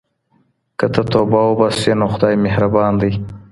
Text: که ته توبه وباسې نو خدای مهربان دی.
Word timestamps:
که 0.77 0.85
ته 0.93 1.01
توبه 1.11 1.39
وباسې 1.45 1.91
نو 1.99 2.05
خدای 2.13 2.35
مهربان 2.45 2.91
دی. 3.01 3.11